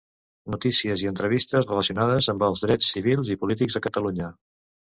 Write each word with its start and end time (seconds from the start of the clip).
Notícies 0.53 1.03
i 1.05 1.09
entrevistes 1.11 1.67
relacionades 1.73 2.31
amb 2.35 2.47
els 2.49 2.65
drets 2.67 2.89
civils 2.97 3.33
i 3.37 3.41
polítics 3.45 3.81
a 3.83 3.87
Catalunya. 3.87 4.35